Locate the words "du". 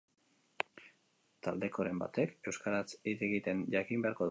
4.17-4.19